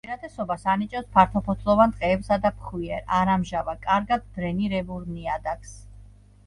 [0.05, 5.81] უპირატესობას ანიჭებს ფართოფოთლოვან ტყეებსა და ფხვიერ, არა მჟავა, კარგად დრენირებულ ნიადაგს.